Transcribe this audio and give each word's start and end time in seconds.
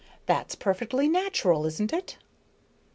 That's 0.25 0.55
perfectly 0.55 1.07
natural, 1.07 1.63
isn't 1.67 1.93
it?" 1.93 2.17